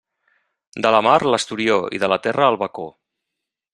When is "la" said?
0.95-1.01, 2.15-2.19